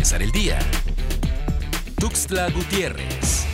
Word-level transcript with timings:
empezar 0.00 0.22
el 0.22 0.32
día. 0.32 0.58
Tuxtla 1.98 2.48
Gutiérrez. 2.48 3.44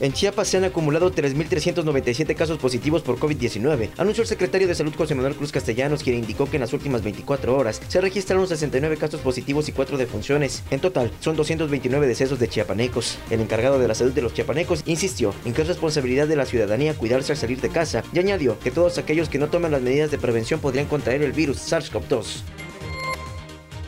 En 0.00 0.14
Chiapas 0.14 0.48
se 0.48 0.56
han 0.56 0.64
acumulado 0.64 1.12
3.397 1.12 2.34
casos 2.34 2.56
positivos 2.56 3.02
por 3.02 3.18
COVID-19, 3.18 3.90
anunció 3.98 4.22
el 4.22 4.28
secretario 4.28 4.66
de 4.66 4.74
Salud 4.74 4.94
José 4.96 5.14
Manuel 5.14 5.34
Cruz 5.34 5.52
Castellanos, 5.52 6.02
quien 6.02 6.16
indicó 6.16 6.48
que 6.48 6.56
en 6.56 6.62
las 6.62 6.72
últimas 6.72 7.02
24 7.02 7.54
horas 7.54 7.82
se 7.88 8.00
registraron 8.00 8.48
69 8.48 8.96
casos 8.96 9.20
positivos 9.20 9.68
y 9.68 9.72
4 9.72 9.98
defunciones. 9.98 10.62
En 10.70 10.80
total, 10.80 11.10
son 11.20 11.36
229 11.36 12.06
decesos 12.06 12.38
de 12.38 12.48
chiapanecos. 12.48 13.18
El 13.28 13.42
encargado 13.42 13.78
de 13.78 13.88
la 13.88 13.94
salud 13.94 14.14
de 14.14 14.22
los 14.22 14.32
chiapanecos 14.32 14.82
insistió 14.86 15.34
en 15.44 15.52
que 15.52 15.60
es 15.60 15.68
responsabilidad 15.68 16.26
de 16.26 16.36
la 16.36 16.46
ciudadanía 16.46 16.94
cuidarse 16.94 17.32
al 17.32 17.38
salir 17.38 17.60
de 17.60 17.68
casa 17.68 18.02
y 18.14 18.18
añadió 18.18 18.58
que 18.60 18.70
todos 18.70 18.96
aquellos 18.96 19.28
que 19.28 19.38
no 19.38 19.48
toman 19.48 19.72
las 19.72 19.82
medidas 19.82 20.10
de 20.10 20.16
prevención 20.16 20.58
podrían 20.58 20.86
contraer 20.86 21.20
el 21.20 21.32
virus 21.32 21.70
SARS-CoV-2. 21.70 22.55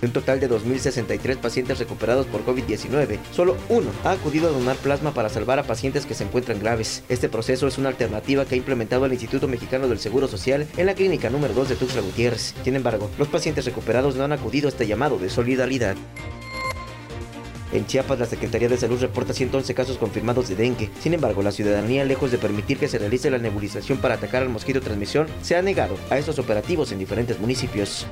De 0.01 0.07
un 0.07 0.13
total 0.13 0.39
de 0.39 0.49
2.063 0.49 1.39
pacientes 1.39 1.79
recuperados 1.79 2.27
por 2.27 2.45
COVID-19, 2.45 3.19
solo 3.33 3.57
uno 3.69 3.91
ha 4.05 4.13
acudido 4.13 4.49
a 4.49 4.53
donar 4.53 4.77
plasma 4.77 5.13
para 5.13 5.29
salvar 5.29 5.59
a 5.59 5.65
pacientes 5.65 6.07
que 6.07 6.15
se 6.15 6.25
encuentran 6.25 6.61
graves. 6.61 7.03
Este 7.09 7.29
proceso 7.29 7.67
es 7.67 7.79
una 7.79 7.89
alternativa 7.89 8.45
que 8.45 8.55
ha 8.55 8.59
implementado 8.59 9.07
el 9.07 9.13
Instituto 9.13 9.49
Mexicano 9.49 9.89
del 9.89 9.99
Seguro 9.99 10.29
Social 10.29 10.67
en 10.77 10.87
la 10.87 10.95
clínica 10.95 11.31
número 11.31 11.53
2 11.55 11.71
de 11.71 11.77
Tuxtla 11.77 12.03
Gutiérrez. 12.03 12.55
Sin 12.63 12.77
embargo, 12.77 13.11
los 13.19 13.29
pacientes 13.29 13.65
recuperados 13.65 14.15
no 14.15 14.25
han 14.25 14.33
acudido 14.33 14.69
a 14.69 14.71
este 14.71 14.87
llamado 14.87 15.19
de 15.19 15.31
solidaridad. 15.31 15.97
En 17.73 17.87
Chiapas, 17.87 18.19
la 18.19 18.27
Secretaría 18.27 18.69
de 18.69 18.79
Salud 18.79 18.99
reporta 19.01 19.35
111 19.35 19.75
casos 19.75 19.99
confirmados 19.99 20.49
de 20.49 20.57
dengue. 20.57 20.91
Sin 21.01 21.13
embargo, 21.13 21.43
la 21.43 21.53
ciudadanía, 21.53 22.05
lejos 22.05 22.31
de 22.31 22.39
permitir 22.39 22.79
que 22.79 22.89
se 22.89 22.99
realice 22.99 23.31
la 23.31 23.39
nebulización 23.39 23.99
para 23.99 24.15
atacar 24.15 24.43
al 24.43 24.49
mosquito 24.49 24.81
transmisión, 24.81 25.27
se 25.43 25.55
ha 25.55 25.61
negado 25.61 25.97
a 26.09 26.17
estos 26.17 26.39
operativos 26.39 26.93
en 26.93 26.99
diferentes 26.99 27.39
municipios. 27.39 28.07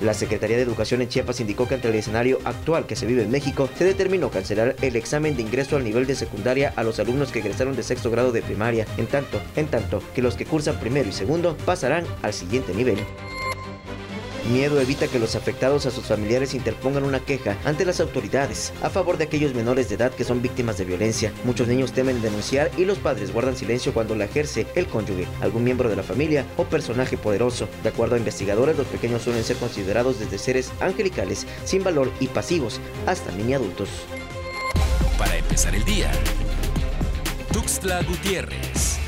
La 0.00 0.14
Secretaría 0.14 0.56
de 0.56 0.62
Educación 0.62 1.02
en 1.02 1.08
Chiapas 1.08 1.40
indicó 1.40 1.68
que 1.68 1.74
ante 1.74 1.88
el 1.88 1.94
escenario 1.94 2.38
actual 2.44 2.86
que 2.86 2.96
se 2.96 3.06
vive 3.06 3.22
en 3.22 3.30
México, 3.30 3.68
se 3.76 3.84
determinó 3.84 4.30
cancelar 4.30 4.74
el 4.80 4.96
examen 4.96 5.36
de 5.36 5.42
ingreso 5.42 5.76
al 5.76 5.84
nivel 5.84 6.06
de 6.06 6.14
secundaria 6.14 6.72
a 6.76 6.82
los 6.82 6.98
alumnos 6.98 7.32
que 7.32 7.40
egresaron 7.40 7.76
de 7.76 7.82
sexto 7.82 8.10
grado 8.10 8.32
de 8.32 8.40
primaria, 8.40 8.86
en 8.96 9.06
tanto, 9.06 9.40
en 9.56 9.66
tanto 9.66 10.02
que 10.14 10.22
los 10.22 10.36
que 10.36 10.46
cursan 10.46 10.80
primero 10.80 11.08
y 11.08 11.12
segundo 11.12 11.56
pasarán 11.66 12.04
al 12.22 12.32
siguiente 12.32 12.74
nivel. 12.74 12.98
Miedo 14.48 14.80
evita 14.80 15.06
que 15.06 15.18
los 15.18 15.36
afectados 15.36 15.86
a 15.86 15.90
sus 15.90 16.06
familiares 16.06 16.54
interpongan 16.54 17.04
una 17.04 17.20
queja 17.20 17.56
ante 17.64 17.84
las 17.84 18.00
autoridades 18.00 18.72
a 18.82 18.90
favor 18.90 19.18
de 19.18 19.24
aquellos 19.24 19.54
menores 19.54 19.88
de 19.88 19.96
edad 19.96 20.12
que 20.12 20.24
son 20.24 20.42
víctimas 20.42 20.78
de 20.78 20.86
violencia. 20.86 21.32
Muchos 21.44 21.68
niños 21.68 21.92
temen 21.92 22.22
denunciar 22.22 22.70
y 22.76 22.84
los 22.84 22.98
padres 22.98 23.32
guardan 23.32 23.56
silencio 23.56 23.92
cuando 23.92 24.16
la 24.16 24.24
ejerce 24.24 24.66
el 24.74 24.86
cónyuge, 24.86 25.26
algún 25.40 25.64
miembro 25.64 25.88
de 25.88 25.96
la 25.96 26.02
familia 26.02 26.46
o 26.56 26.64
personaje 26.64 27.18
poderoso. 27.18 27.68
De 27.82 27.90
acuerdo 27.90 28.14
a 28.14 28.18
investigadores, 28.18 28.76
los 28.76 28.86
pequeños 28.86 29.22
suelen 29.22 29.44
ser 29.44 29.56
considerados 29.56 30.18
desde 30.18 30.38
seres 30.38 30.72
angelicales, 30.80 31.46
sin 31.64 31.84
valor 31.84 32.10
y 32.18 32.28
pasivos, 32.28 32.80
hasta 33.06 33.32
mini 33.32 33.54
adultos. 33.54 33.88
Para 35.18 35.36
empezar 35.36 35.74
el 35.74 35.84
día, 35.84 36.10
Tuxtla 37.52 38.02
Gutiérrez. 38.02 38.99